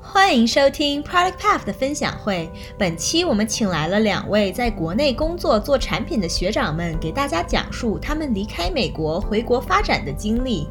[0.00, 2.48] 欢迎收听 Product Path 的分享会。
[2.78, 10.68] 本期我们请来了两位在国内工作做产品的学长们，给大家讲述他们离开美国回国发展的经历。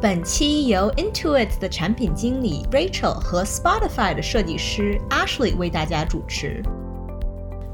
[0.00, 6.62] 本期由 Intuit 的产品经理 Rachel 和 Spotify 的设计师 Ashley 为大家主持。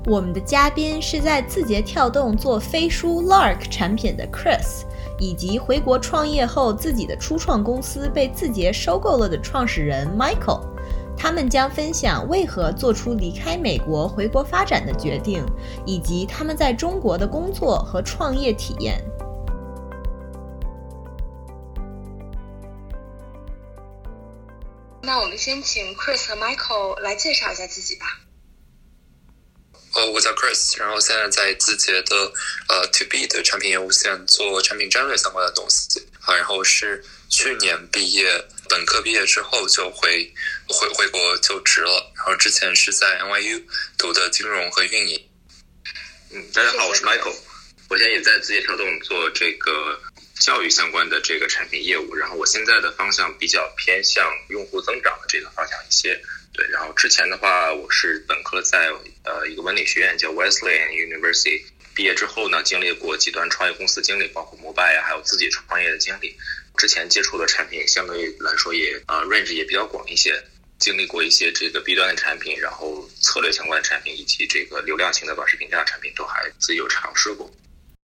[0.06, 4.84] 我们的嘉宾是在字节跳动做飞书 Lark 产品的 Chris。
[5.22, 10.62] 以及回国创业后自己的初创公司被字节收购了的创始人 Michael，
[11.16, 15.46] 他们将分享为何做出离开美国回国发展的决定，
[15.86, 19.00] 以及他们在中国的工作和创业体验。
[25.02, 28.06] 那我们先请 Chris 和 Michael 来介绍一下自己吧。
[29.94, 32.32] 哦，我叫 Chris，然后现在在字节的
[32.68, 40.32] 呃 To B 的产品业务线做产品战略相关的东西啊，然后是去年毕业，本科毕业之后就回
[40.66, 43.62] 回回国就职了，然后之前是在 NYU
[43.98, 45.28] 读的金融和运营。
[46.30, 47.36] 嗯，大家好，我是 Michael，
[47.90, 50.00] 我现在也在字节跳动做这个
[50.42, 56.20] 教育相关的这个产品业务，然后我现在的方向比较偏向用户增长的这个方向一些。
[56.52, 58.90] 对，然后之前的话，我是本科在
[59.22, 61.62] 呃一个文理学院叫 Wesleyan University，
[61.94, 66.36] 毕业之后呢，经历过几段创业公司经历，包括摩拜呀，还有自己创业的经历。
[66.76, 70.42] 之前接触的产品相对来说也呃 range 也比较广一些，
[70.80, 77.48] 经历过一些这个 B 端的产品，然后策略相关的产品，以及这个流量型的短视频这样产品都还自己有尝试过。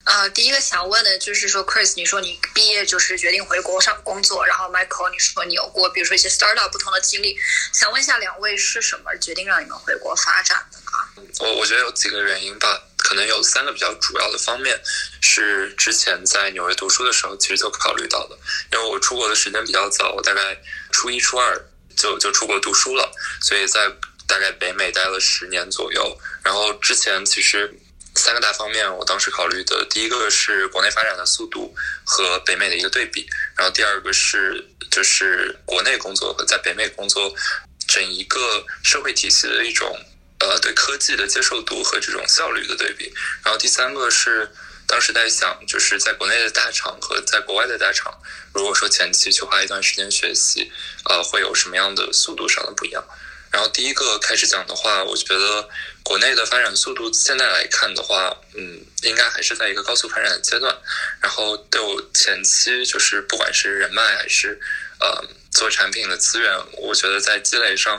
[0.05, 7.35] 呃，第一个想问的就是说，Chris，你说你毕业就是决定回国上工作，然后 Michael，你说你有过比如说一些 startup 不同的经历，
[7.73, 11.33] 想问一下两位是什么决定让你们回国发展的呢？
[11.39, 14.79] 我我觉得有几个原因吧，可能有三个比较主要的方面，
[15.21, 18.37] 是之前在纽约读书的时候其实就考虑到的，
[18.71, 20.55] 因为我出国的时间比较早，我大概
[20.91, 21.59] 初一初二
[21.97, 23.11] 就就出国读书了，
[23.41, 23.91] 所以在
[24.27, 27.75] 大概北美待了十年左右，然后之前其实。
[28.25, 37.31] 三个大方面，我当时考虑的第一个是国内发展的速度和北美的一个对比，然后第二个是就是国内工作和在北美工作
[37.87, 39.95] 整一个社会体系的一种
[40.39, 43.13] 呃对科技的接受度和这种效率的对比，
[43.43, 44.49] 然后第三个是
[44.87, 48.11] 当时在想就是在国内的大厂和在国外的大厂，
[48.55, 50.71] 如果说前期去花一段时间学习，
[51.07, 53.05] 呃会有什么样的速度上的不一样。
[53.55, 55.69] 然后第一个开始讲的话，我觉得
[56.03, 60.77] 国内的发展速度现在来看的话，嗯，应该还是在一个高速发展的阶段。
[61.21, 64.59] 然后对我前期就是不管是人脉还是
[64.99, 65.23] 呃
[65.53, 67.95] 做产品的资源，我觉得在积累上，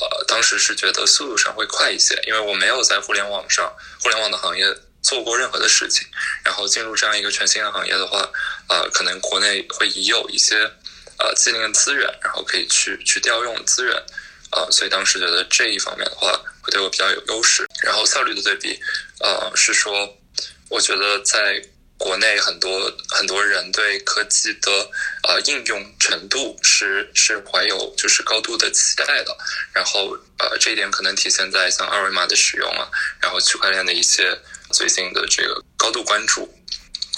[0.00, 3.70] 呃，当时是觉得速度上会快一些，因为我没有在互联网上
[4.00, 4.64] 互联网的行业
[5.02, 6.08] 做过任何的事情。
[6.42, 8.26] 然后进入这样一个全新的行业的话，
[8.70, 10.56] 呃，可能国内会已有一些
[11.18, 14.02] 呃既定的资源，然后可以去去调用资源。
[14.54, 16.30] 啊，所以当时觉得这一方面的话
[16.62, 17.66] 会对我比较有优势。
[17.82, 18.78] 然后效率的对比，
[19.18, 20.16] 呃，是说，
[20.70, 21.60] 我觉得在
[21.98, 24.70] 国内很多很多人对科技的
[25.26, 29.36] 呃应用程度是是怀有就是高度的期待的。
[29.72, 32.88] 然后呃，这一点可能体现在像二维码的使用啊，
[33.20, 34.38] 然后区块链的一些
[34.70, 36.48] 最近的这个高度关注，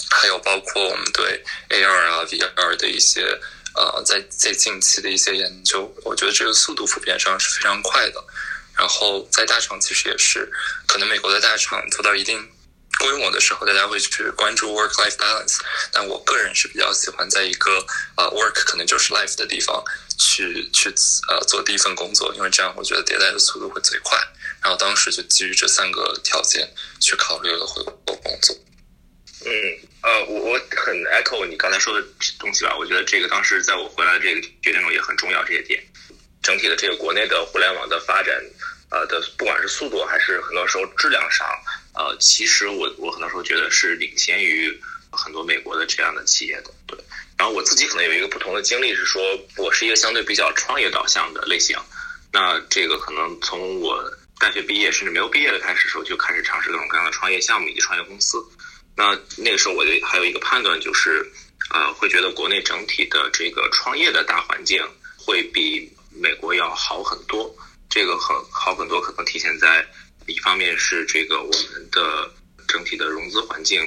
[0.09, 3.39] 还有包括我们对 AR 啊 VR 的一些。
[3.77, 8.23] 呃，在在近期的一些研究，我觉得这个速度普遍上是非常快的。
[8.75, 10.51] 然后在大厂其实也是，
[10.87, 12.49] 可能美国的大厂做到一定
[12.99, 15.59] 规模的时候，大家会去关注 work-life balance。
[15.91, 19.83] 但我个人是比较喜欢在一个呃 work 可能就是 life 的地方
[20.17, 20.89] 去去
[21.29, 24.17] 呃做第一份工作，因为这样我觉得迭代的速度会最快。
[24.61, 28.55] 然后当时就基于这三个条件去考虑了回国工作。
[29.45, 29.51] 嗯。
[30.03, 32.05] 呃，我我很 echo 你刚才说的
[32.39, 32.73] 东西吧。
[32.77, 35.83] 我觉得这个当时在我回来这个决定中也很重要，这些点。
[36.41, 38.41] 整体的这个国内的互联网的发展，
[38.89, 41.45] 呃的不管是速度还是很多时候质量上，
[41.93, 44.79] 呃，其实我我很多时候觉得是领先于
[45.11, 46.71] 很多美国的这样的企业的。
[46.85, 46.97] 对。
[47.37, 49.21] 然后我自己可能有一个不同的经历是说，
[49.57, 51.77] 我是一个相对比较创业导向的类型。
[52.31, 54.09] 那这个可能从我
[54.39, 58.37] 大学毕业甚至没有毕业的开始时候，就开始尝试各种各样的创业项目以及创业公司。
[58.97, 61.31] 那那个时候，我就还有一个判断，就是，
[61.69, 64.83] 呃，会觉得国内整体的这个创业的大环境
[65.15, 67.55] 会比美国要好很多。
[67.89, 69.85] 这个很好很多，可能体现在
[70.25, 72.29] 一方面是这个我们的
[72.67, 73.81] 整体的融资环境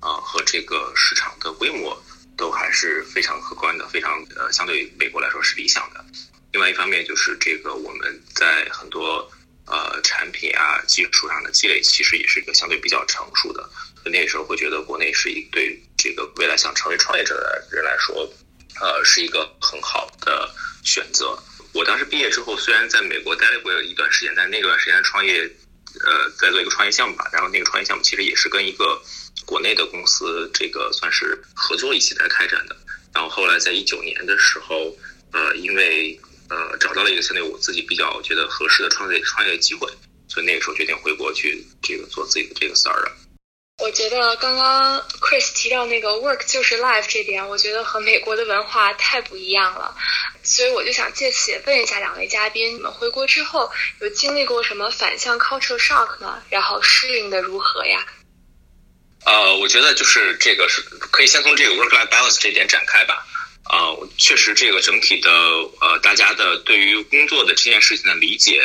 [0.00, 1.96] 啊和这个市场的规模
[2.36, 6.04] 都还是非常可观的，非常呃相对美国来说是理想的。
[6.52, 9.30] 另外一方面就是这个我们在很多
[9.66, 13.68] 呃产品啊技术上的积累，其实也是一个相对比较成熟的。
[14.10, 18.30] 那个时候会觉得国内是一对这个未来想成为创业者的人来说，
[18.80, 20.48] 呃，是一个很好的
[20.84, 21.38] 选择。
[21.72, 25.42] 我当时毕业之后，虽然在美国待过一段时间，但那段时间创业，
[26.04, 27.28] 呃，在做一个创业项目吧。
[27.32, 29.00] 然后那个创业项目其实也是跟一个
[29.44, 32.76] 国内的公司，这个算是合作一起来开展的。
[33.12, 34.96] 然后后来在一九年的时候，
[35.32, 36.18] 呃，因为
[36.48, 39.90] 呃找到了一个相对我自己比较觉得合适的创业创业机会，
[40.28, 43.12] 所以那个时候决定回国去这个做自己的这个 startup。
[43.78, 49.94] 我觉得刚刚 Chris 提到那个 work 就是 life 这点，我觉得和美国的文化太不一样了，
[50.42, 53.70] 所以我就想借此也问一下两位嘉宾，你们回国之后
[54.00, 56.42] 有经历过什么反向 culture shock 吗？
[56.48, 58.06] 然后适应的如何呀？
[59.26, 63.26] 呃，我觉得就是这个是可以先从这个 work life balance 这点展开吧。
[63.64, 65.30] 啊，确实这个整体的
[65.82, 68.62] 呃，大家的对于工作的这件事情的理解。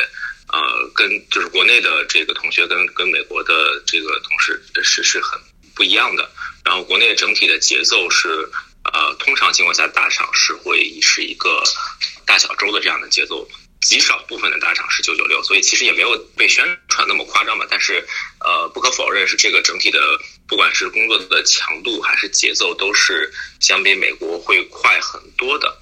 [0.52, 5.40] 呃，跟就是国内的这个同学跟跟美国的这个同事是是很
[5.74, 6.30] 不一样的。
[6.66, 8.28] 然后国内整体的节奏是，
[8.84, 11.64] 呃，通常情况下大厂是会是一个
[12.26, 13.48] 大小周的这样的节奏，
[13.80, 17.66] 极少部分的大厂是九九六，所以其实也没有被宣传那么夸张吧。
[17.70, 18.06] 但是，
[18.42, 20.00] 呃，不可否认是这个整体的，
[20.50, 23.32] 不管是工作的强度还是节奏，都是
[23.62, 25.78] 相比美国会快很多的。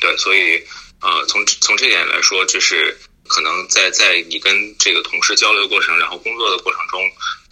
[0.00, 0.60] 对，所以，
[1.00, 2.98] 呃，从从这点来说，就是。
[3.26, 7.00] 可能在在你跟这个同事交流的过程，然后工作的过程中，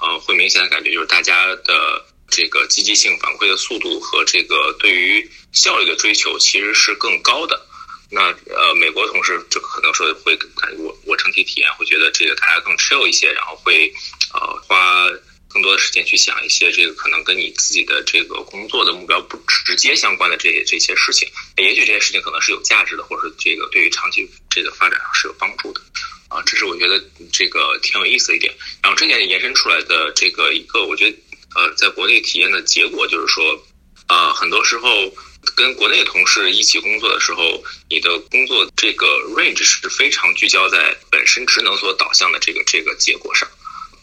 [0.01, 7.67] 呃，会明显的感觉就是大家的这个积极性、反馈的速度和这个对于效率的追求其实是更高的。
[8.11, 8.23] 那
[8.55, 13.93] 呃，美国同事就可能说会感觉我我整体体验会觉得这个大家更 chill 一些，然后会
[14.35, 15.09] 呃花。
[15.53, 21.29] 更多的时间去想一些这个可能跟你自己的这个工作的目标不直接相关的这些这些事情，
[21.59, 25.81] 也许这些事情可能是有价值的，或者这个对于长期这个发展是有帮助的，
[26.29, 27.03] 啊，这是我觉得
[27.33, 28.53] 这个挺有意思的一点。
[28.83, 31.17] 然后这点延伸出来的这个一个，我觉得
[31.55, 33.67] 呃，在国内体验的结果就是说，
[34.09, 35.11] 啊，很多时候
[35.57, 43.49] 跟国内同事一起工作的时候，你的工作这个 range 是非常聚焦在本身职能所导向的这个这个结果上。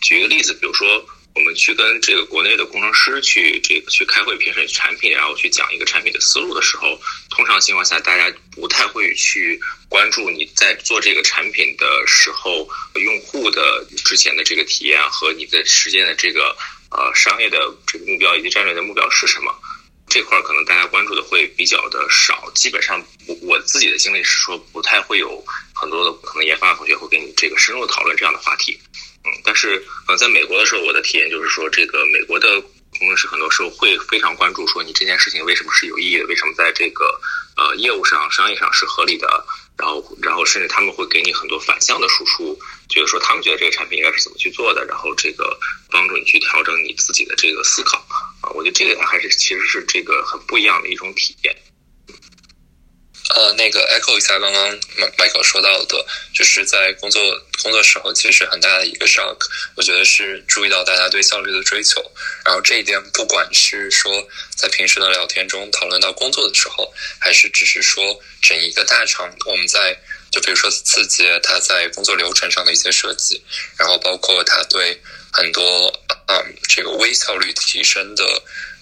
[0.01, 1.07] 举一个例子，比如说。
[1.35, 6.99] 我们去跟这个国内的工程师去这个去开会评审产品，然后去讲一个产品的思路的时候，
[7.29, 16.55] 通常情况下大家不太会去关注你在做这个产品的时候，用户的之前的这个体验和你的实践的这个
[16.91, 19.53] 呃商业的这个目标以及战略的目标是什么，
[20.09, 22.51] 这块可能大家关注的会比较的少。
[22.53, 25.41] 基本上我我自己的经历是说，不太会有
[25.73, 28.77] 很多的可能研发同学会跟你这个深入讨论这样的话题。
[29.59, 32.61] 是呃，在美国的时候，我的体验就是说，这个美国的
[32.97, 37.19] 工程师很多时候会非常关注，说你这件事情为什么是有意义的，为什么在这个
[37.57, 39.27] 呃业务上、商业上是合理的，
[39.77, 42.57] 然后然后甚至他们会给你很多反向的输出，
[42.87, 45.59] 就是说他们觉得这个产品应该是怎么去做的，然后这个
[45.91, 47.97] 帮助你去调整你自己的这个思考
[48.39, 51.53] 啊，我觉得这个还是其实是这个很不一样的一种体验。
[53.35, 54.79] 呃，那个 echo 一下刚刚
[55.17, 57.21] Mike 说到的，就是在工作
[57.61, 59.37] 工作时候，其实很大的一个 shock，
[59.75, 62.01] 我觉得是注意到大家对效率的追求。
[62.43, 69.95] 然后这一点，不管是说在平时的聊天中讨论到工作的时候，还是只是说整一个大厂，我们在
[70.31, 73.43] 就比如说字节，它在工作流程上的一些设计，
[73.77, 74.99] 然后包括它对
[75.31, 75.93] 很多
[76.27, 78.23] 嗯这个微效率提升的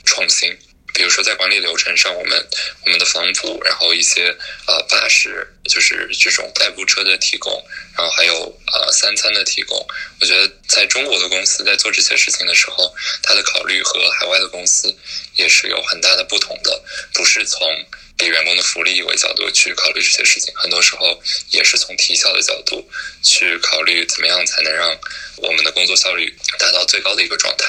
[0.06, 0.58] 创新。
[0.98, 2.48] 比如说，在管理流程上，我们
[2.84, 4.36] 我们的房补，然后一些
[4.66, 7.54] 呃巴士，就是这种代步车的提供，
[7.96, 8.34] 然后还有
[8.74, 9.78] 呃三餐的提供。
[10.20, 14.92] 我觉得在中国的公司在做这些事情的时候，它的考虑和海外的公司
[15.36, 17.62] 也是有很大的不同的，不是从。
[18.24, 21.22] 以员工的福利为角度去考虑这些事情，很多时候
[21.52, 22.84] 也是从提效的角度
[23.22, 24.90] 去考虑怎么样才能让
[25.38, 27.66] 我们的工作效率达到最高的一个状态。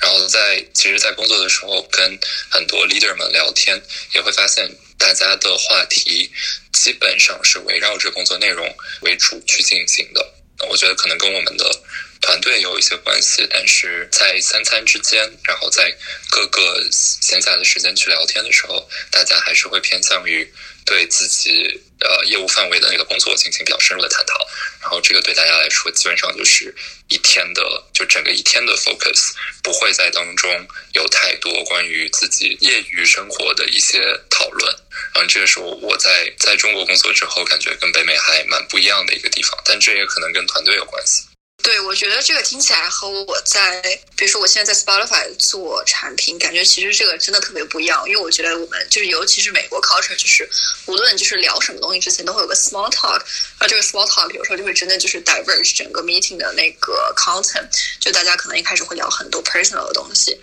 [0.00, 2.18] 然后在其实，在工作的时候跟
[2.50, 3.80] 很多 leader 们聊天，
[4.14, 6.30] 也会发现大家的话题
[6.72, 8.66] 基本上是围绕着工作内容
[9.00, 10.34] 为主去进行的。
[10.58, 11.82] 那我觉得可能跟我们的。
[12.20, 15.94] 团队有一些关系，但是在三餐之间，然后在
[16.30, 20.50] 各个闲暇的时间去聊天的时候，大家还是会偏向于
[20.84, 24.46] 对自己呃业务范围的那个工作进行比较深入的探讨。
[24.80, 26.74] 然后这个对大家来说，基本上就是
[27.08, 29.32] 一天的，就整个一天的 focus，
[29.62, 34.74] 不会在当中有太多关于自己业余生活的一些讨论。
[35.14, 41.22] 然后这个是我我在在中国工作之后，感觉跟北美还蛮不一样的一个地方，但这也可能跟团队有关系。
[41.62, 43.82] 对，我觉得这个听起来和我在，
[44.16, 48.08] 比如说我现在在 Spotify 做产品，感觉其实这个真的特别不一样。
[48.08, 50.48] 因为我觉得我们就是，尤其是美国 culture，就是
[50.86, 53.20] 无论就是聊什么东西之前，都会有个 small talk，
[53.58, 57.66] 而这个 small talk 有时候就会真的就是 diverge 整个 meeting 的那个 content，
[57.98, 60.40] 就大家可能一开始会聊很多 personal 的东西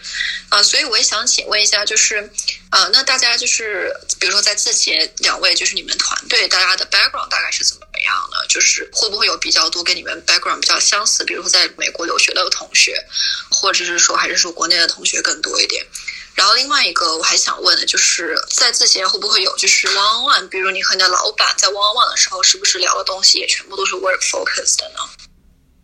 [0.49, 0.61] 啊。
[0.61, 2.29] 所以我也想请问一下，就是
[2.69, 8.45] 啊，那大家就是，比如说在自己两位，就是你们团队大家的 background 大概是怎么样呢？
[8.49, 12.95] 就是会不会有比较多跟你们 background 比较相比如说在美国留学的同学，
[13.49, 15.85] 或者是说还是说国内的同学更多一点。
[16.35, 20.49] 然后另外一个我还想问的就是，在字节会不会有就是 one on one？
[20.49, 24.99] 比如你和你的老板在 one on one 的时候，是不是聊的东西也全部都是 work focused 的呢？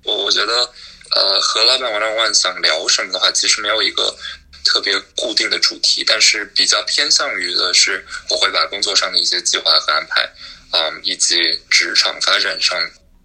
[0.03, 0.73] 我我觉得，
[1.11, 4.17] 呃，和老板 one on one 想聊什么的话，其实没有一个
[4.65, 10.27] 特别固定的主题，但是比较偏向于的是，我会把工作上的一些计划和安排，
[10.71, 11.37] 嗯，以及
[11.69, 12.75] 职场发展上。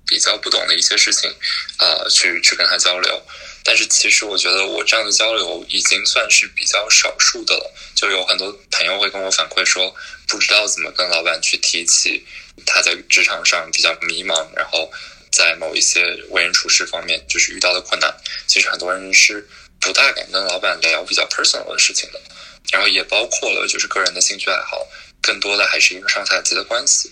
[0.06, 1.30] 比较不懂的一些事情，
[1.78, 3.22] 啊，去去跟他交流。
[3.62, 7.74] 但是其实我觉得我这样的交流已经算是比较少数的了。
[7.94, 9.94] 就有很多朋友会跟我反馈说，
[10.28, 12.26] 不知道怎么跟老板去提起
[12.66, 14.92] 他在职场上比较迷茫，然后
[15.32, 18.14] 在某一些为人处事方面就是遇到的困难。
[18.46, 19.48] 其实很多人是
[19.80, 22.20] 不大敢跟老板聊比较 personal 的事情的。
[22.70, 24.86] 然后也包括了就是个人的兴趣爱好，
[25.22, 27.10] 更多的还是一个上下级的关系。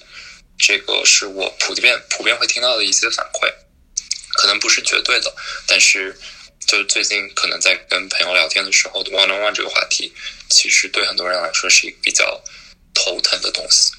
[0.64, 3.52] 这个是我普遍普遍会听到的一些反馈，
[4.36, 5.34] 可能不是绝对的，
[5.66, 6.16] 但是
[6.68, 10.12] 就是最近可能在跟朋友聊天的时候，one on one 这个话题，
[10.48, 12.40] 其实对很多人来说是一个比较
[12.94, 13.90] 头疼的东西。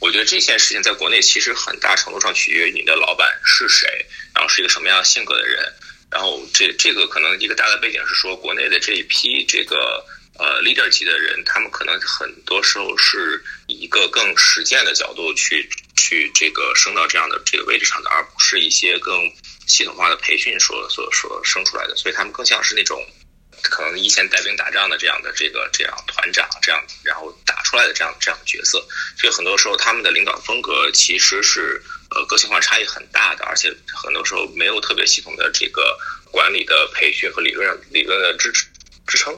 [0.00, 4.04] 我觉得这件事情在国内其实很大程度上取决于你的老板是谁，
[4.34, 5.72] 然后是一个什么样性格的人，
[6.10, 10.04] 然后这这个可能一个大的背景是说，国内的这一批这个。
[10.38, 19.28] 呃，leader 级的人，他们可能很多时候是以一个更实践的角度去去这个升到这样的这个位置上的，而不是一些更
[19.66, 21.96] 系统化的培训所所所生出来的。
[21.96, 23.04] 所以他们更像是那种
[23.62, 28.78] 可能一线带兵打仗的这样的这个这样团长这样，然后打出来的这样这样的角色。
[29.18, 35.98] 所以很多时候他们的领导风格其实是呃个性化差异很大的，而且很多时候没有特别系统的这个
[36.30, 38.64] 管理的培训和理论上理论的支持。
[39.10, 39.34] 支撑，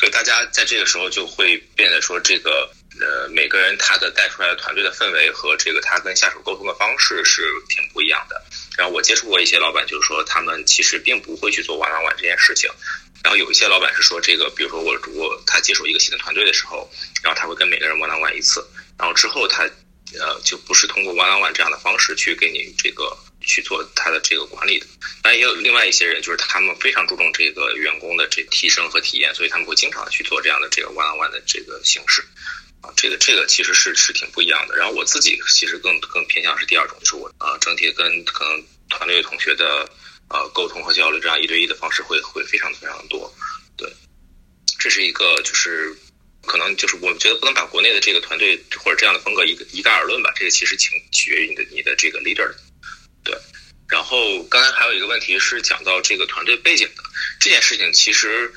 [0.00, 8.42] 所以大家在这个时候就会变得说，这个呃，每个人他的带出来的团队的氛围和这个他跟下属沟通的方式是挺不一样的。
[8.78, 12.70] 然后我接触过一些老板，就是说他们其实并不会去做完完完这件事情。
[13.22, 16.90] 然后有一些老板是说，这个比如说我我他接手一个新的团队的时候，
[17.22, 18.66] 然后他会跟每个人完完完一次，
[18.98, 19.64] 然后之后他
[20.18, 23.14] 呃就不是通过完完完这样的方式去给你这个。
[23.40, 24.86] 去做他的这个管理的，
[25.22, 32.22] 当然也有另外一些人，就是他们非常注重这个员工的这提升和体验，所以他们会经常去做这样的这个 one on one 的这个形式，
[32.82, 34.76] 啊，这个这个其实是是挺不一样的。
[34.76, 39.88] 然后我自己其实更更偏向是第二种，就是我啊整体跟可能团队同学的
[40.28, 43.32] 呃沟通和交流这样一对一的方式会会非常非常的多，
[43.76, 43.90] 对，
[44.78, 45.96] 这是一个就是
[46.46, 52.52] 可能就是我觉得不能把国内的这个团队或者这样的风格一个一概而论吧，这个其实挺取决于你的你的这个 leader。
[53.30, 53.38] 对，
[53.88, 57.02] 然后刚才还有一个问题是讲到这个团队背景的
[57.38, 58.52] 这件事情，其实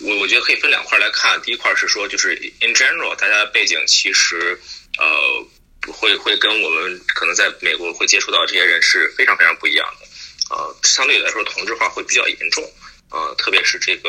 [0.00, 1.40] 我我觉得可以分两块来看。
[1.42, 4.58] 第一块是说，就是 in general，大家的背景其实
[4.98, 10.06] 呃会会跟我们可能在美国会接触到这些人是非常非常不一样的。
[10.54, 12.64] 呃，相对来说同质化会比较严重。
[13.10, 14.08] 呃，特别是这个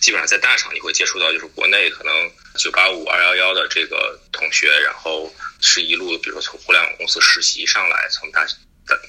[0.00, 8.46] 基本上在大厂你会接触到，就是国内可能九八五二幺幺的这个同学，然后是一路比如说从互联网公司实习上来，从大。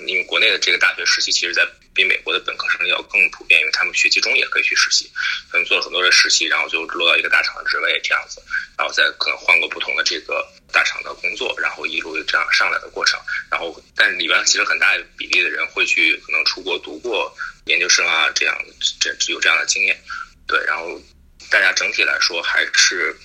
[0.05, 5.11] 因为国内的这个大学实习，其实在比美国的本科生要更普遍，因为他们学期中也可以去实习。
[5.51, 8.41] 他们做了很多的实习，然后就落到一个大厂的职位这样子，
[8.77, 13.19] 然后再可能换过不同的这个大厂的工作，然后一路这样上来的过程。
[13.49, 18.57] 然后，但里边其实很大比例的人会去可能出国读过研究生啊，这样
[18.99, 19.99] 这有这样的经验。
[20.47, 21.01] 对，然后
[21.49, 23.15] 大家整体来说还是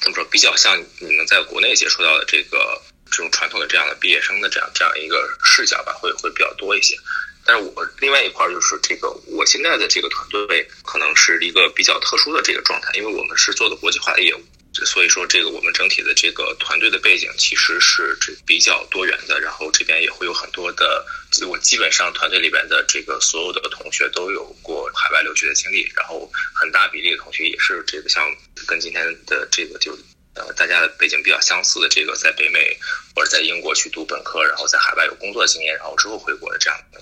[0.00, 2.80] 怎么说，比较像你们在国内接触到的这个。
[3.10, 6.96] 这种传统的这样的毕业生的这样这样一个视角吧，会会比较多一些。
[7.44, 14.44] 但是我另外一块就是这个，我现在的这个团队可能是一个比较特殊的这个状态，因为我们是做的国际化的业务，
[14.84, 19.40] 所以说这个我们整体的这个团队的背景其实是这比较多元的。
[19.40, 21.06] 然后这边也会有很多的，
[21.46, 28.22] 我基本上团队里边的这个所有的同学都有过海外留学的经历，然后很大比例的同学也是这个像
[28.66, 29.98] 跟今天的这个就。
[30.38, 32.78] 呃，大家的背景比较相似的，这个在北美
[33.14, 37.00] 或者在英国去读本科，然后在海外有工作经验，然后之后回国的这样的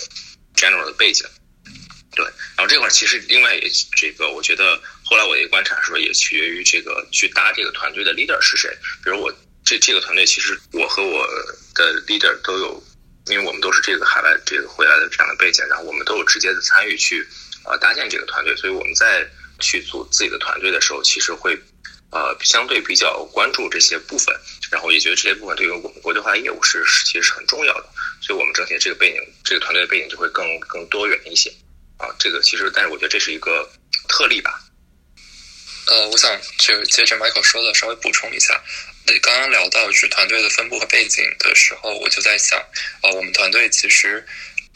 [0.55, 1.27] general 的背景。
[2.15, 2.25] 对，
[2.57, 8.75] 然后这块其实另外也这个，我觉得后来我也观察说，也取决于这个去搭这个团队的 leader 是谁。
[9.05, 9.31] 比如我
[9.65, 11.27] 这这个团队，其实我和我
[11.75, 12.83] 的 leader 都有
[13.27, 17.27] 因为我们都是这个海外这个回来的这样的背景，然后我们都有直接的参与去
[17.65, 19.29] 呃搭建这个团队，所以我们在
[19.61, 21.55] 去组自己的团队的时候，其实会
[22.11, 24.35] 呃相对比较关注这些部分，
[24.71, 27.87] 然后也觉得这些部分对于我们国际化业务是其实是很重要的，
[28.21, 31.51] 所以我们整体这个背景，这个团队的背景就会更更多元一些
[31.99, 32.09] 啊。
[32.19, 33.69] 这个其实，但是我觉得这是一个
[34.09, 34.63] 特例吧。
[35.89, 38.61] 呃，我想就接着 Michael 说的稍微补充一下。
[39.07, 42.59] 对，刚刚聊到是团队的分布和背景的时候，我就在想，
[43.05, 44.27] 呃，我们团队其实，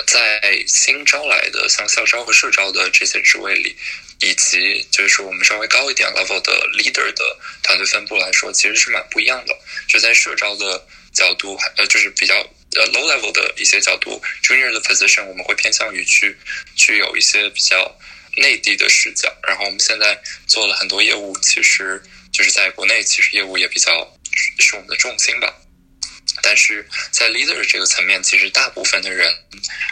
[0.06, 3.76] 在新招来的像校招和社招的这些职位里，
[4.20, 9.58] 以及就是我们稍微高一点 level 的 leader 的团队分布来说，其实是蛮不一样的。
[9.88, 12.34] 就在社招的角度，呃，就是比较
[12.76, 16.36] 呃 low level 的一些角度，junior 的 position 我们会偏向于去
[16.76, 17.98] 去有一些比较
[18.36, 19.32] 内地的视角。
[19.46, 22.02] 然后我们现在做了很多业务，其实
[22.32, 24.16] 就是在国内，其实业务也比较。
[24.60, 25.52] 是我们的重心吧，
[26.42, 29.32] 但是在 leader 这个层面，其实大部分的人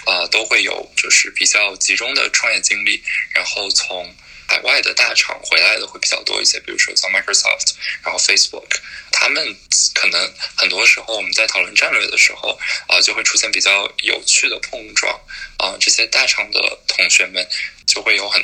[0.06, 3.02] 啊都会有就是比较集中的创业经历，
[3.32, 4.14] 然后从
[4.46, 8.68] 海外的大厂回来的会比较多一些，比如说像 Microsoft，然后 Facebook，
[9.12, 9.56] 他们
[9.94, 15.12] 可能很多时候我们在讨论战略的时候啊，就会出现比较有趣的碰撞
[15.58, 17.46] 啊，这些大厂的同学们
[17.86, 18.42] 就会有很。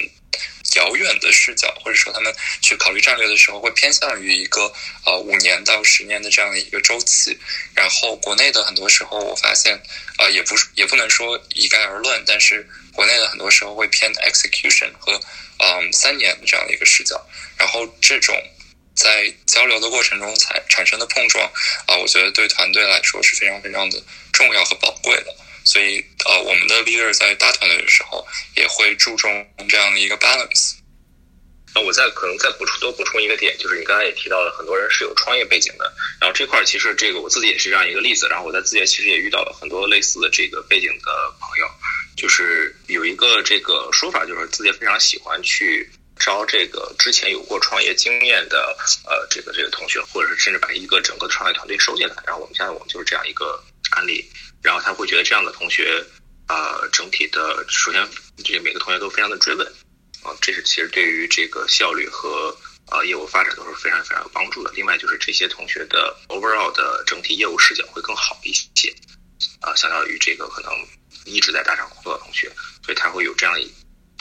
[0.77, 4.73] 遥远的视角，或者说他们去考虑战略的时候，会偏向于一个
[5.05, 7.39] 呃五年到十年的这样的一个周期。
[7.75, 9.81] 然后国内的很多时候，我发现
[10.19, 15.21] 呃也不是也不能说一概而论，但是国内的很多时候会偏 execution 和
[15.59, 17.21] 嗯三年的这样的一个视角。
[17.57, 18.35] 然后这种
[18.95, 21.45] 在交流的过程中才产生的碰撞
[21.87, 24.03] 啊，我觉得对团队来说是非常非常的
[24.33, 25.35] 重要和宝贵的。
[25.65, 30.75] 所以，呃，我们的 leader 在大团队的时候也会注重这样的一个 balance。
[31.75, 35.93] 那我再可能再补充多补充一个点，就是你刚才也提到了，很多人是有创业背景的。
[36.21, 38.29] 然后这块其实这个我自己也是这样一个例子。
[38.29, 41.67] 然后我在字节其实也遇到了很多类似的这个背景的朋友，
[42.17, 52.15] 就是有一个这个说法，就是字节非常喜欢去招这个之前有过创业经验的呃这个这个同学，或者是甚至把一个整个创业团队收进来。
[52.25, 53.61] 然后我们现在我们就是这样一个
[53.95, 54.25] 案例。
[54.63, 56.03] 然后他会觉得这样的同学，
[56.49, 58.09] 呃，整体的首先，
[58.43, 59.67] 这每个同学都非常的追问，
[60.23, 62.57] 啊，这是其实对于这个效率和
[62.91, 64.73] 呃业务发展都是非常非常有帮助的。
[64.75, 68.89] 另外就是这些同学的 overall 的整体业务视角会更好一些，
[69.61, 70.73] 啊，相较于这个可能
[71.27, 72.51] 一直在大厂工作的同学，
[72.83, 73.71] 所以他会有这样一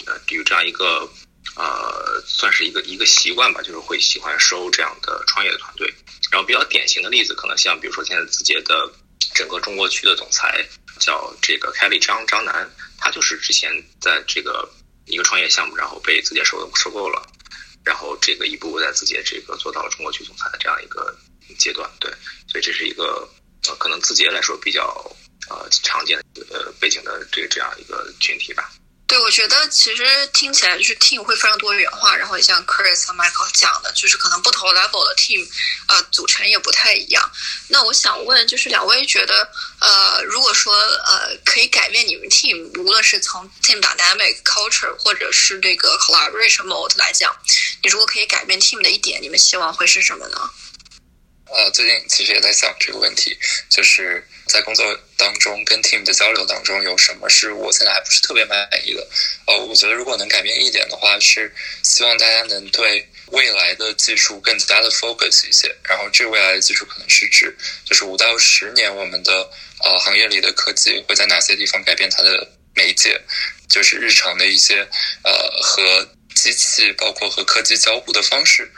[0.06, 1.10] 呃有这样一个
[1.56, 5.88] 呃算是一个一个习惯吧，就是会喜欢收这样的创业的团队。
[6.32, 8.92] 然后比较典型的例子，可能像比如说现在字节的。
[9.34, 10.66] 整个中国区的总裁
[11.00, 14.70] 叫这个 Kelly 张张楠，他就是之前在这个
[15.06, 17.22] 一个创业项目，然后被字节收收购了，
[17.84, 21.16] 然后这个一步步在字节这个做到了中国区总裁的这样一个
[21.58, 21.90] 阶段。
[22.00, 22.12] 对，
[22.48, 23.28] 所以这是一个
[23.68, 24.84] 呃可能字节来说比较
[25.50, 28.72] 呃常见的呃背景的这这样一个群体吧。
[29.14, 35.48] 对，我觉得其实听起来就是 team 会非常多元化，然后也像 Chris 和 Michael 讲的，就是可能不同 level 的 team，
[35.88, 37.32] 呃，组成也不太一样。
[37.68, 39.48] 那我想问，就是两位觉得，
[39.82, 47.32] 呃，如果说呃可以改变你们 team，无论是从 team dynamic culture 或者是这个 collaboration mode 来讲，
[47.84, 50.50] 你如果可以改变 team 的一点，你们希望会是什么呢？
[51.56, 53.38] 呃，最近其实也在想这个问题，
[53.70, 59.08] 就是在工作当中跟 team 的交流当中，有什么是我现在还不是特别满意的？
[59.48, 65.74] 呃，我觉得如果能改变一点的话，是希望大家能对未来的技术更加的 focus 一些。
[65.84, 69.50] 然后，这未来的技术可能是指，就是五到十年我们的
[69.84, 73.20] 呃行业里的科技会在哪些地方改变它的媒介，
[73.70, 74.88] 就是日常的一些
[75.24, 78.72] 呃和机器包括和科技交互的方式。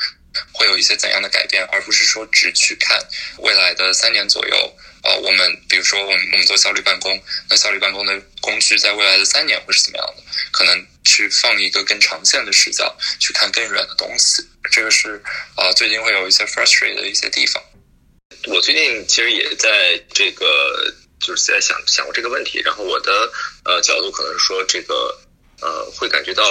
[0.51, 2.99] 会有一些怎样的改变，而不是说只去看
[3.37, 4.77] 未来的三年左右。
[5.05, 10.23] 呃，我们比如说我们我们做效率办公，那效率办公的工具在未来的三年会是怎么样的？
[10.51, 14.43] 可能去放一个更长线的视角，去看更远的东西。
[14.71, 15.21] 这个是
[15.55, 17.61] 啊，最近会有一些 frustrated 的一些地方。
[18.47, 23.31] 我最近其实也在这个就是在想想过这个问题，然后我的
[23.63, 25.17] 呃角度可能是说这个
[25.61, 26.43] 呃会感觉到。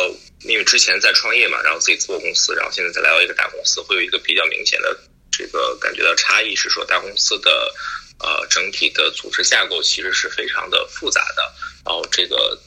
[0.44, 4.94] 因为之前在创业嘛，然后自己做公司，然后现在再来到一个大公司，会有一个比较明显的
[5.32, 7.74] 这个感觉到差异，是说大公司的
[8.18, 11.42] 呃整体的组织架构其实是非常的复杂的，
[11.84, 12.58] 然后这个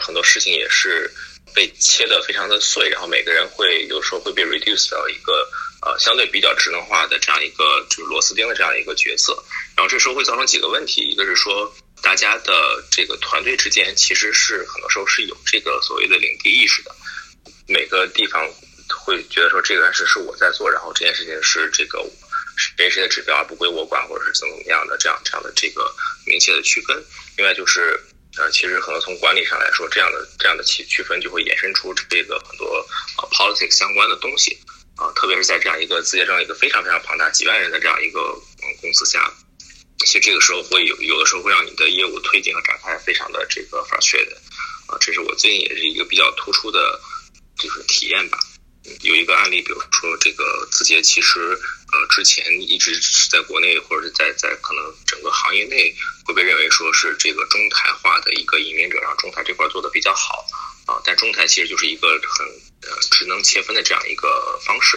[0.00, 1.10] 很多事情也是
[1.54, 5.48] 被切的非常的碎，然后每个人会有时候会被 reduce 到一个
[5.82, 9.32] 呃相对比较职能化的这样一个就是螺丝钉的这样一个角色，
[9.76, 16.94] 然后这时候会造成几个问题，一个是说大家的这个团队之间其实是很多时候是有这个所谓的领地意识的。
[17.68, 18.46] 每个地方
[19.04, 21.98] 会觉得说这个事是我在做，然后这件事情是这个
[22.56, 27.04] 谁谁的指标而不归我管，或者是怎么怎么样的这样这样的这个明确的区分。
[27.36, 28.00] 另外就是，
[28.38, 34.58] 呃，其实可能从管理上来说，这样的这样的区区分就会衍生出这个很多啊 politics 相关的东西
[34.96, 38.20] 啊，特别是在这样一个字节这样一个非常非常庞大几万人的这样一个
[38.62, 39.30] 嗯公司下，
[39.98, 44.36] 其实这个时候会有有的时候会让你的业务推进和展开非常的这个 frustrated
[44.86, 47.00] 啊，这是我最近也是一个比较突出的，
[47.58, 48.38] 就是体验吧。
[49.02, 51.58] 有一个案例，比如说这个字节，其实
[51.92, 55.94] 呃之前一直是在国内或者是在在可能整个行业内
[56.24, 60.46] 会被认为说是这个中台化的一个引领者，然后中台这块做的比较好
[60.86, 62.46] 啊，但中台其实就是一个很
[62.90, 64.96] 呃职能切分的这样一个方式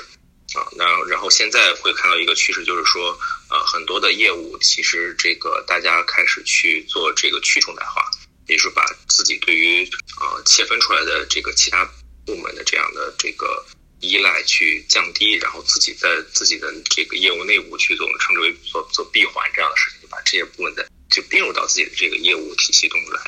[0.55, 8.09] 啊，那然后现在会看到一个趋势，就是说呃很多的业务其实这个大家开始去做这个去中台化，
[8.47, 11.83] 也就是把自己对于呃切分出来的这个其他
[12.25, 13.65] 部门的这样的这个。
[14.01, 23.19] 依赖去降低，然后自己在自己的这个业务内部去做，我们称之为做做闭环这样的事情，把这些部分的就并入到自己的这个业务体系中来，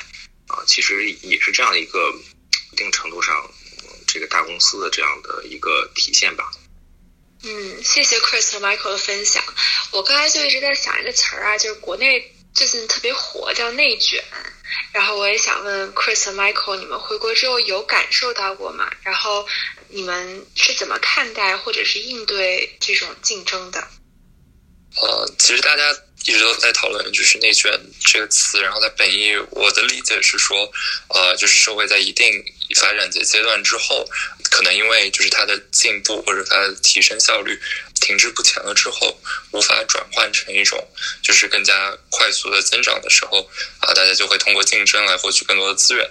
[0.48, 2.12] 啊，其实也是这样一个
[2.72, 3.50] 一定程度上
[4.06, 6.50] 这个大公司的这样的一个体现吧。
[7.44, 9.42] 嗯，谢谢 Chris 和 Michael 的分享。
[9.90, 14.22] 我刚才就一直在想一个词儿啊，就是国内最近特别火，叫内卷。
[14.92, 18.90] 然后我也想问 Chris 和 Michael，你们回国之后有感受到过吗？
[19.02, 19.46] 然后。
[19.94, 23.78] 你们是怎么看待或者是应对这种竞争的？
[25.02, 30.72] 呃，其实大家一直都在讨论就是“内卷”这个词，然后它本意，我的理解是说，
[31.08, 32.42] 呃，就是社会在一定
[32.76, 34.08] 发展阶阶段之后，
[34.50, 37.60] 可能因为就是它的进步或者它的提升效率。
[38.02, 39.16] 停滞不前了之后，
[39.52, 40.76] 无法转换成一种
[41.22, 46.04] 就是更加快速的增长的时候啊，大家就会通过竞争来获取更多的资源。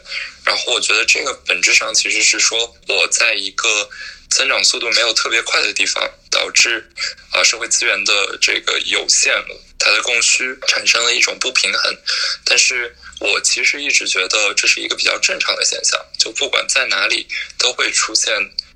[0.45, 3.89] 然后我觉得这个本质上其实是说，我在一个
[4.30, 6.89] 增长速度没有特别快的地方，导致
[7.32, 9.36] 啊社会资源的这个有限，
[9.77, 11.95] 它的供需产生了一种不平衡。
[12.45, 17.27] 但是我其实一直觉得这是一个比较正常的现象，就不管在哪里
[17.58, 18.34] 都会出现。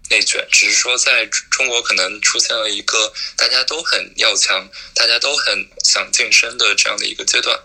[0.09, 7.59] 内卷，只是说在中国可能出现了一个大家都很要强，大家都很想晋升的这样的一个阶段。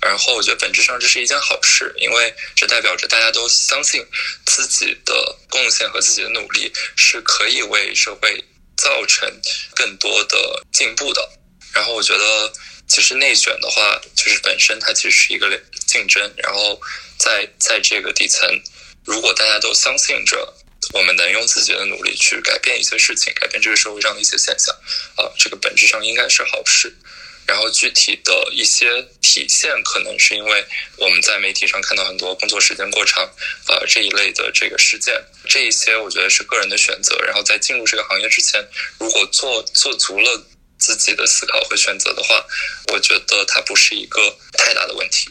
[0.00, 4.06] 然后我觉得本质上这是一件好事，因为这代表着大家都相信
[4.44, 8.44] 自己的贡献和自己的努力是可以为社会
[8.76, 9.28] 造成
[9.74, 11.28] 更多的进步的。
[11.72, 12.52] 然后我觉得
[12.86, 15.48] 其实内卷的话，就是本身它其实是一个
[15.86, 16.30] 竞争。
[16.36, 16.78] 然后
[17.18, 18.48] 在在这个底层，
[19.04, 20.54] 如果大家都相信着。
[20.92, 24.74] 我们能用自己的努力去改变一些事情，改变这个社会上的一些现象，
[25.16, 26.94] 啊，这个本质上应该是好事。
[27.46, 30.64] 然后具体的一些体现，可能是因为
[30.96, 33.24] 我们在媒体上看到很多工作时间过长，
[33.66, 35.14] 啊这一类的这个事件，
[35.48, 37.16] 这一些我觉得是个人的选择。
[37.24, 38.66] 然后在进入这个行业之前，
[38.98, 40.44] 如果做做足了
[40.76, 42.44] 自己的思考和选择的话，
[42.92, 45.30] 我觉得它不是一个太大的问题。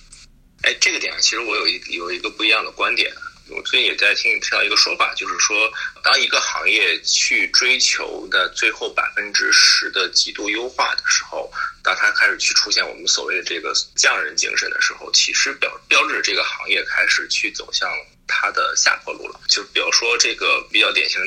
[0.61, 3.13] 哎，这个点其实我有一有一个不一样的观点。
[3.49, 5.71] 我最近也在听听到一个说法，就是说，
[6.03, 11.51] 当一个行业去追求的最后百分之十的极度优化的时候，
[11.83, 17.89] 当它开始去出现我们所谓的这个匠人精神的时候，其实标标志着这个行业开始去走向
[18.27, 19.39] 它的下坡路了。
[19.47, 21.19] 就比如说这个比较典型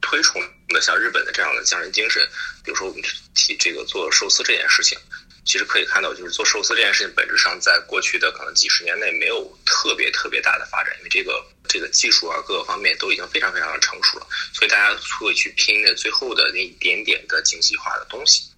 [0.00, 2.26] 推崇的像日本的这样的匠人精神，
[2.64, 3.02] 比如说我们
[3.34, 4.98] 提这个做寿司这件事情。
[5.46, 18.50] 其实可以看到，就是做寿司这件事情，本质上在过去的可能几十年内没有特别特别大的发展，因为这个这个技术啊各个方面都已经非常非常的成熟了，所以大家会去拼那最后的那一点点的精细化的东西。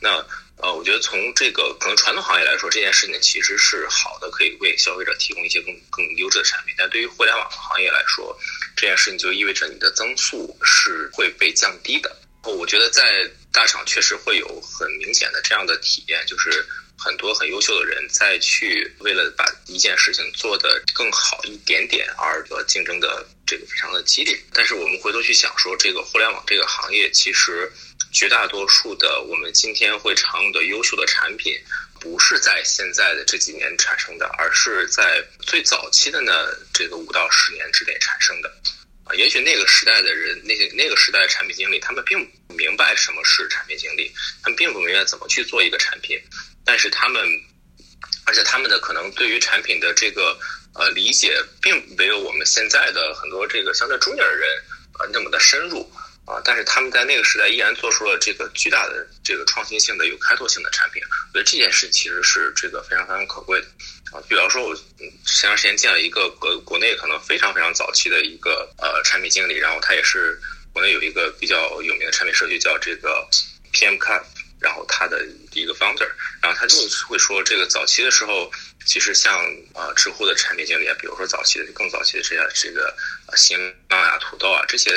[0.00, 0.24] 那
[0.58, 6.74] 呃，我觉得从这个可能传统行业来说，这件事情其实是好的，可以为消费者提供一些更更优质的产品。
[6.78, 8.38] 但对于互联网行业来说，
[8.76, 12.14] 这件事情就意味着你的增速是会被降低的。
[12.54, 13.02] 我觉得在
[13.52, 16.64] 大厂确实会有很明显的这样的体验，就是
[16.98, 24.38] 很多很优秀的人在去为了把一件事情做得更好一点点而得竞争的这个非常的激烈。
[24.52, 27.70] 但是我们回头去想说，这个互联网这个行业其实
[28.12, 31.54] 绝大多数的我们今天会常用的优秀的产品，
[32.00, 36.32] 不是在现在的这几年产生的，而是在最早期的呢
[36.72, 38.50] 这个五到十年之内产生的。
[39.06, 46.20] 啊，也许那个时代的人，那些那个时代的产品经理，他们并不明白什么是产品经理，他们并不明白怎么去做一个产品，
[46.64, 47.24] 但是他们，
[48.24, 50.36] 而且他们的可能对于产品的这个
[50.74, 54.48] 呃理解，并没有我们现在的很多这个相对中年人
[54.94, 55.88] 啊那么的深入
[56.26, 61.00] 啊，但是他们在那个时代依然做出了这个巨大的这个创新性的、有开拓性的产品，
[61.32, 63.66] 我觉得这件事其实是这个非常非常可贵的。
[64.12, 64.74] 啊，比方说，我
[65.24, 70.40] 前段时间见了一个国国内可能非常非常早期的一个呃产品经理，然后他也是
[70.72, 73.24] 国内有一个比较有名的产品社区叫这个
[73.72, 74.22] PM Cut
[74.58, 76.08] 然后他的一个 founder，
[76.42, 76.76] 然后他就
[77.08, 78.50] 会说，这个早期的时候，
[78.84, 79.34] 其实像
[79.74, 82.92] 啊知乎的产品经理啊，比如说早期的更早期的这些这个
[83.36, 83.58] 新
[83.88, 84.90] 浪啊、土豆啊这些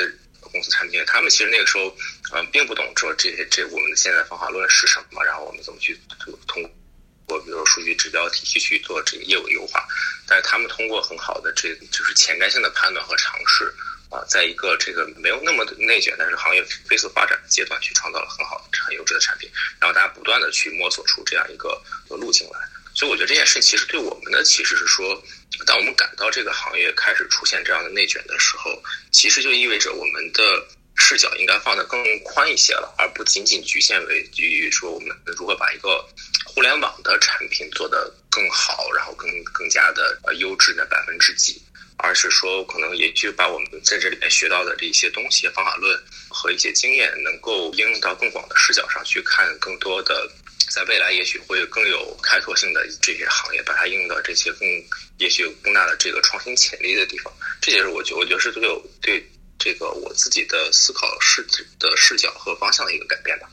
[0.50, 1.96] 公司产品，他们其实那个时候
[2.32, 5.98] 嗯并不懂说这些这我们的现在方法论是什么，然后我们怎么去
[6.46, 6.62] 通
[7.26, 9.86] 过比如说数据指标体系去做这个业务优化，
[10.26, 13.72] 但是他们通过很好的这就是前瞻性的判断和尝试。
[14.10, 22.58] 啊，在一个这个没有那么内卷，但是行业飞速发展的阶段，去创造了很好的、很优质的产品，然后大家不断的去摸索出这样一个路径来。
[22.94, 25.22] 所以我觉得这件事其实对我们的其实是说，
[25.66, 30.42] 当我们感到这个行业开始出现这样的内卷的时候，其实就意味着我们的
[30.96, 36.04] 视角应该放得更宽一些了，而不仅仅局限为于说我们如何把一个
[36.44, 41.62] 互联网的产品做得更好，然后更更加的呃优质的百分之几。
[42.02, 50.26] 而是说，可能也就把我们在这里面学到的这一些东西、方法论和一些经验，能够应用到更广的视角上去看更多的，
[50.70, 54.68] 在未来也许会更有开拓性的这些行业，把它应用到这些更
[55.18, 57.32] 也许有更大的这个创新潜力的地方。
[57.60, 59.22] 这也是我觉我觉得是对有对
[59.58, 61.44] 这个我自己的思考视
[61.78, 63.50] 的视角和方向的一个改变吧。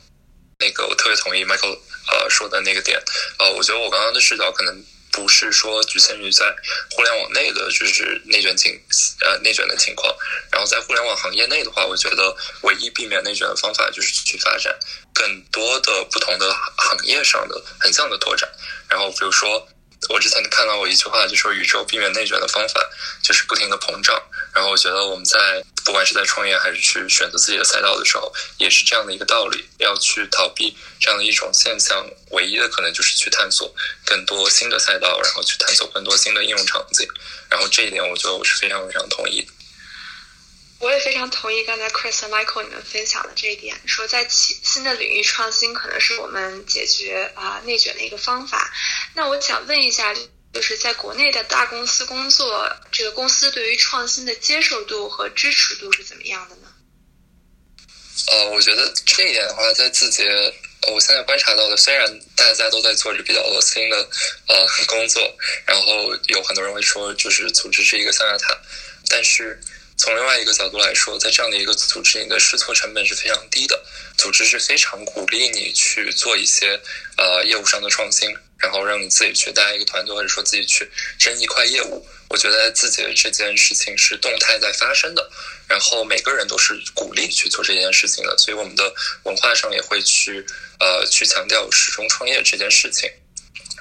[0.60, 1.78] 那个我特别同意 Michael
[2.10, 2.98] 呃说的那个点，
[3.38, 4.84] 呃，我觉得我刚刚的视角可能。
[5.12, 6.54] 不是说局限于在
[6.90, 8.80] 互联网内的，就是内卷情
[9.20, 10.14] 呃内卷的情况。
[10.50, 14.76] 然后在互联网行业内的话，我觉得唯一避免内卷的方法就是去发展
[15.14, 18.48] 更多的不同的行业上的横向的拓展。
[18.88, 19.68] 然后比如说。
[20.08, 22.80] 我之前看到过一句话，就说宇宙避免内卷的方法
[23.22, 24.20] 就是不停的膨胀。
[24.54, 29.64] 然后我觉得我们在不管是在创业还是去选择自己的赛道的时候，也是这样的一个道理。
[29.78, 33.72] 要去逃避这样的一种现象，唯一的可能就是去探索
[34.04, 37.06] 更多新的赛道，然后去探索更多新的应用场景。
[37.48, 39.46] 然后这一点，我觉得我是非常非常同意。
[40.80, 48.72] 我也非常同意刚才 Chris 和 Michael 你们分享的这一点，说在新新的领域创新可能是我们解决啊内卷的一个方法。
[49.14, 50.14] 那我想问一下，
[50.52, 56.68] 就是在国内的大公司工作，这个公司对于创新的接受度和支持度是怎么样的呢？
[58.28, 60.24] 呃，我觉得这一点的话，在字节，
[60.92, 63.96] 我现在观察到的，虽然大家都在做着比较新的
[64.46, 65.20] 呃工作，
[65.66, 68.56] 然后有很多人会说，就是组织是一个象牙塔，
[69.08, 69.58] 但是。
[69.98, 73.84] 从另外一个角度来说，在这样的一个组织，你的试错成本是非常低的。
[74.16, 76.80] 组织是非常鼓励你去做一些
[77.16, 82.06] 呃业务上的创新，然后让你自己去带一个团队，或者说自己去争一块业务。
[82.30, 85.30] 我觉得自己的这件事情是动态在发生的，
[85.66, 88.38] 然后每个人都是鼓励去做这件事情的。
[88.38, 90.46] 所以我们的文化上也会去
[90.78, 93.10] 呃去强调始终创业这件事情。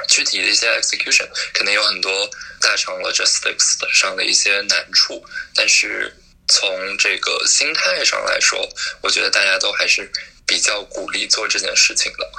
[0.07, 5.23] 具体的一些 execution 肯定有很多大厂 logistics 上的一些难处，
[5.55, 6.15] 但是
[6.47, 8.67] 从这个心态上来说，
[9.01, 10.09] 我觉得大家都还是
[10.45, 12.31] 比较鼓励做这件事情的。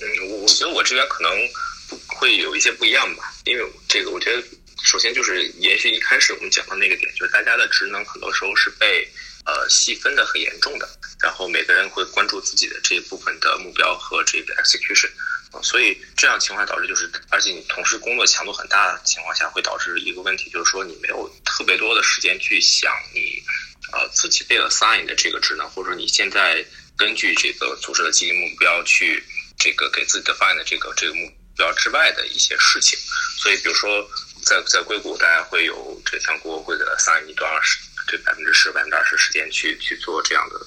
[0.00, 1.32] 嗯，我我觉得我这边可能
[2.08, 4.42] 会有一些不一样吧，因为这个我觉得
[4.84, 9.08] 首先就是延续一开始我们讲的那个点，就是大家的职能很多时候是被
[9.44, 10.88] 呃细分的很严重的，
[11.22, 15.10] 然后每个人会关注自己的这一部分的目标和这个 execution。
[15.60, 23.42] 所以这样情况导致就是，而且你同时工作强度很大的情况下，会导致一个问题，就是说你没有特别多的时间去想你，
[23.92, 26.64] 呃，自己被 assign 的这个职能，或者说你现在
[26.96, 29.22] 根据这个组织的经营目标去
[29.58, 32.98] 这个给自己 define 的这个这个目标之外的一些事情。
[33.38, 34.08] 所以，比如说
[34.44, 40.58] 在在硅谷，大家会有这像国会给 assign 你多少时，这百分之十、百分之二十时间去去做这样的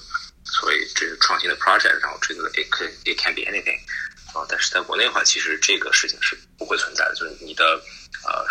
[0.44, 3.78] 所以这是创新的 project，然后这个 it can it can be anything。
[4.36, 7.14] 啊，但是在国内的话，其实这个事情是不会存在的。
[7.14, 7.64] 就是你的
[8.22, 8.44] 呃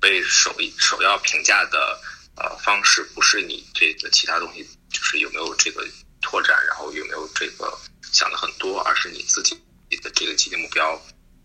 [0.00, 2.00] 被首首要评价的
[2.36, 5.84] 呃方式，不是你这个其他东西，就是有没有这个
[6.22, 7.76] 拓展，然后有没有这个
[8.12, 9.56] 想的很多，而是你自己
[10.02, 10.94] 的这个既定目标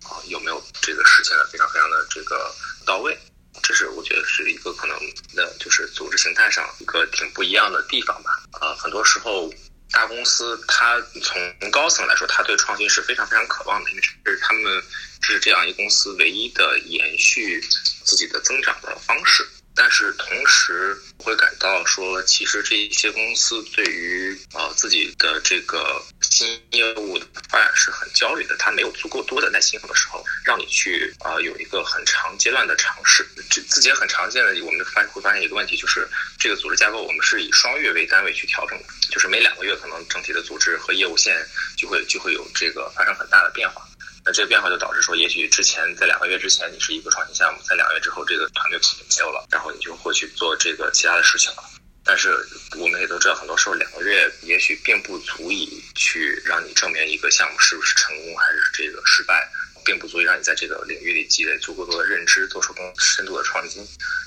[0.03, 2.53] 啊有没有这个实现的非常非常的这个
[2.85, 3.17] 到位。
[3.63, 4.95] 这是我觉得是一个可能
[5.35, 8.29] 的，就是组织形态上一个挺不一样的地方吧。
[8.61, 9.51] 呃，很多时候。
[9.91, 14.83] 大公司，它从高层来说，它对创新是非常非常渴望的，因为这是他们
[15.21, 17.59] 是这样一公司唯一的延续
[18.03, 19.47] 自己的增长的方式。
[19.81, 33.25] 但是同时会感到说，其实这一些公司对于呃自己的这个新业务的发展是很焦虑的，它没有足够多的耐心，和时候让你去啊有一个很长阶段的尝试。
[33.49, 36.05] 这自己也很常见的，我们发会发现一个问题，就是
[36.37, 43.88] 这个组织架构我们是以双月为单位去调整的，就是每两个月可能整体的组织和业务线就会就会有这个发生很大的变化。
[44.25, 51.63] 那这个变化就导致说，也许之前在两个月之前你是一个创新项目，在两个月之后这个团队可能没有了，然后你就会去做这个其他的事情了。
[52.03, 52.33] 但是
[52.77, 59.49] 我们也都知道，很多时候两个月也许并不足以去让你证明一个项目是不是成功还是这个失败，
[59.85, 63.85] 并不足以让你在这个领域里积累足够多的认知，做出更深度的创新。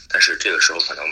[0.08, 1.04] 但是这个时候可能。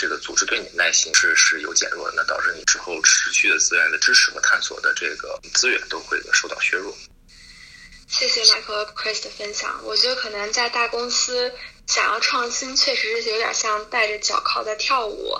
[0.00, 6.96] 这个组织对你的耐心是是有减弱的，那导致你之后持续的资源的支持和探索的这个资源都会受到削弱。
[8.08, 9.80] 谢谢 Michael 和 Chris 的分享。
[9.84, 11.52] 我觉得可能在大公司
[11.86, 15.38] 想要创新，确实是有点像带着脚铐在跳舞。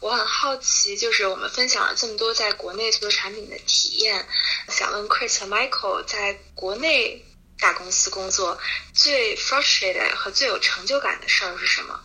[0.00, 4.26] 我很好奇，就是我们分享了这么多在国内做产品的体验，
[4.68, 7.24] 想问 Chris 和 Michael 在国内
[7.58, 8.60] 大公司工作
[8.92, 12.00] 最 frustrated 和最有成就感的事儿是什么？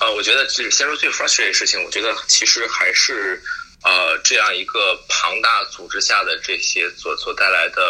[0.00, 3.42] 呃，我觉得这个先说最 frustrated 的事情，我觉得其实还是
[3.82, 7.82] 呃这样一个庞大组织下的这些所所带来的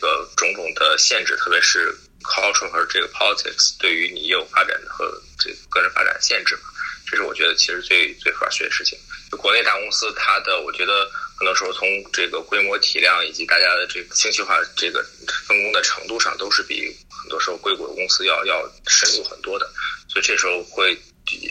[0.00, 5.06] 呃种种的限制，特别是 culture 和这个 politics 对于你业务发展和
[5.38, 6.62] 这个个人发展限制嘛，
[7.06, 8.98] 这是我觉得其实最最 frustrated 的事情。
[9.30, 15.04] 就国内大公司，它的我觉得很多时候从这个规模体量以及大家的这个精细化这个
[15.46, 19.70] 分工的程度上，都是比很多时候硅谷的公司要要深入很多的，
[20.08, 20.98] 所以这时候会。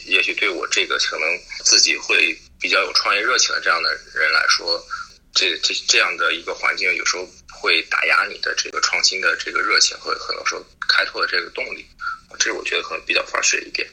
[0.08, 1.26] 也许对我这个可能
[1.64, 4.84] 自己会比较有创业热情的这样的人来说，
[5.34, 7.28] 这这这样的一个环境有时候
[7.62, 11.86] 会打压你的这个创新的这个热情和很多时候开拓的这个动力，
[12.38, 13.88] 这是我觉得可能比较 f r u s t r a t e 一点。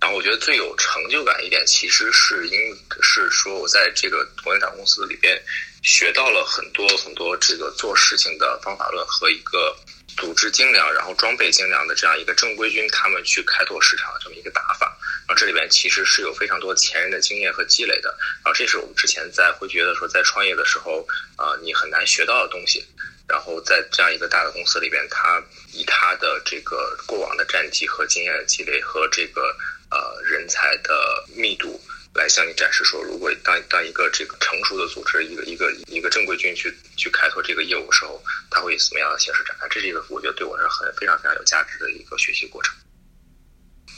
[0.00, 2.58] 然后我觉得最有成就感一点，其实是因
[3.02, 5.40] 是说我在这个国内大公司里边
[5.82, 9.76] 学到了很多很多这个做事情的方法论和一个。
[10.20, 14.94] 组织精良，然后装备精良的这样一个正规军，他们去开拓市场的这么一个打法，
[15.26, 22.84] 然后这里边其实是有非常多前人的经验和积累的，然后这是我们之前在会觉得说在创业的时候啊，你很难学到的东西，
[23.26, 29.56] 然后在这样一个大的公司里边，他以他的这个过往的战绩和经验的积累和这个
[29.90, 31.80] 呃人才的密度。
[32.14, 39.68] 来向你展示说，如果当当一个这个成熟的组织，一个一个一个正规军去去开拓这个业务的时候，它会以什么样的形式展开？
[39.68, 42.74] 这是一个我觉得对我是很非常非常有价值的一个学习过程。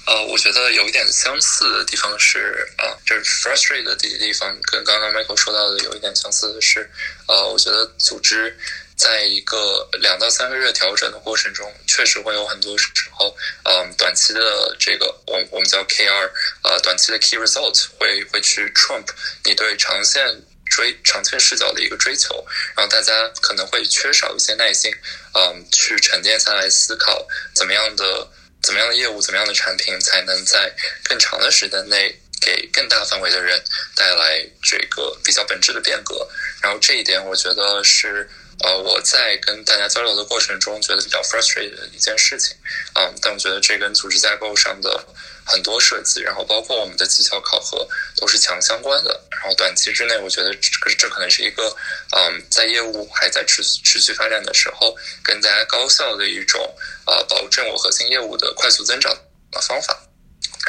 [0.05, 6.90] 呃，我觉得有一点相似的地方是，啊，就是 frustrated 的地方，跟刚刚 Michael 说到的有一点相似的是，
[7.29, 8.57] 呃，我觉得组织。
[9.03, 16.31] 在一个两到三个月调整的过程中，确实会有很多时候，嗯，短期的这个我我们叫 KR，
[16.62, 19.09] 呃，短期的 Key Result 会会去 trump
[19.43, 24.95] 你对长线追长线视角的一个追求，然后大家可能会缺少一些耐心，
[25.35, 28.31] 嗯，去沉淀下来思考怎么样的
[28.62, 33.61] 怎么样的业务，怎么样的产品才能在更长的时间内给更大范围的人
[33.97, 36.29] 带来这个比较本质的变革，
[36.62, 38.31] 然后这一点我觉得是。
[38.62, 42.57] 呃，我在跟大家交流的过程中，觉得比较 frustrated 的一件事情，
[42.94, 45.05] 嗯，但我觉得这跟组织架构上的
[45.44, 49.20] 很多设计，然后包括我们的绩效考核，都是强相关的。
[49.31, 50.55] 然后短期之内，我觉得
[50.96, 51.77] 这可能是一个，
[52.16, 56.62] 嗯，在业务还在持持续发展的时候，更加高效的一种，
[57.07, 59.12] 呃，保证我核心业务的快速增长
[59.51, 60.01] 的方法。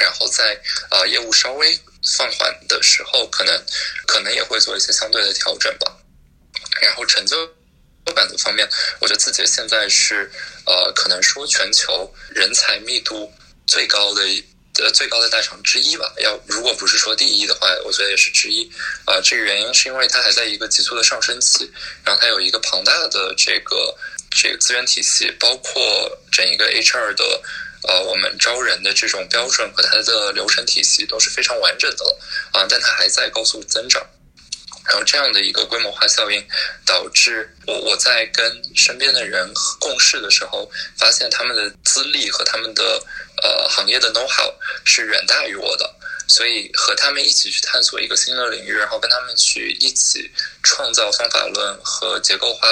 [0.01, 1.79] 然后在呃业务稍微
[2.17, 3.63] 放缓的时候，可能
[4.07, 5.95] 可能也会做一些相对的调整吧。
[6.81, 7.37] 然后成就。
[8.11, 8.67] 感的方面，
[8.99, 10.29] 我觉得字节现在是
[10.65, 13.31] 呃，可能说全球人才密度
[13.65, 14.21] 最高的
[14.79, 16.11] 呃最高的大厂之一吧。
[16.17, 18.69] 要如果不是说第一的话，我觉得也是之一。
[19.05, 21.71] 啊，这个原因是因为它还在一个急速的上升期，
[22.03, 23.95] 然后它有一个庞大的这个
[24.31, 25.81] 这个资源体系，包括
[26.31, 27.41] 整一个 HR 的
[27.83, 32.19] 呃我们招人的这种标准和它的流程体系都是非常完整的了
[32.53, 34.05] 啊，但它还在高速增长。
[34.85, 36.45] 然后这样的一个规模化效应，
[36.85, 43.01] 导致我我在跟身边的人共事的时候，发现他们的资历和他们的
[43.41, 45.95] 呃行业的 know how 是远大于我的，
[46.27, 50.29] 所以和他们一起去探索一个新的领域，然后跟他们去一起
[50.61, 52.67] 创造方法论和结构化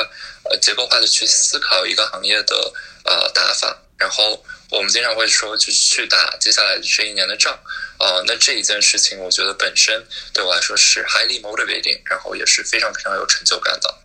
[0.50, 2.74] 呃结构化的去思考一个行业的
[3.06, 7.54] 呃打法，然后我们经常会说就去打接下来这一年的仗。
[8.02, 10.04] 啊，那这一件事情，我觉得本身
[10.34, 13.96] 对我来说是 highly motivating，然后也是非常非常有成就感的。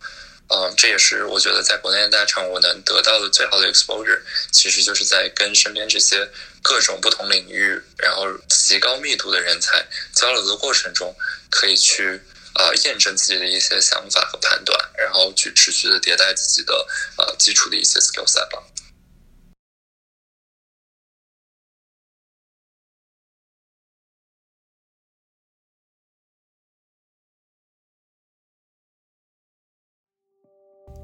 [0.49, 6.29] 嗯，这也是我觉得在国内大厂我能得到的最好的 exposure，其实就是在跟身边这些
[6.61, 11.15] 各种不同领域，然后极高密度的人才交流的过程中，
[11.49, 12.21] 可以去
[12.53, 18.61] 啊验证自己的一些想法和判断，然后去持续的迭代自己的呃基础的一些 skill set 吧。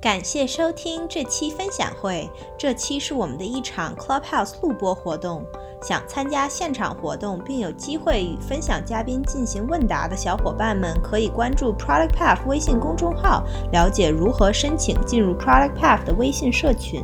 [0.03, 2.29] 感谢收听这期分享会。
[2.57, 5.45] 这期是我们的一场 Clubhouse 录播活动。
[5.81, 17.01] 想参加现场活动并有机会与分享嘉宾进行问答的小伙伴们，可以关注 Product Path 微信公众号，了解如何申请进入 Product Path 的微信社群。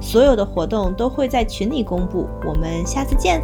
[0.00, 2.30] 所有的活动都会在群里公布。
[2.46, 3.42] 我们下次见。